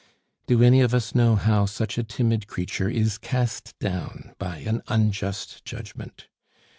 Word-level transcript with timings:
Do 0.47 0.63
any 0.63 0.81
of 0.81 0.95
us 0.95 1.13
know 1.13 1.35
how 1.35 1.67
such 1.67 1.99
a 1.99 2.03
timid 2.03 2.47
creature 2.47 2.89
is 2.89 3.19
cast 3.19 3.77
down 3.77 4.33
by 4.39 4.57
an 4.57 4.81
unjust 4.87 5.63
judgment? 5.63 6.27